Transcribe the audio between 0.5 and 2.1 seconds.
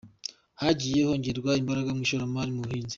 Hagiye kongerwa imbaraga mu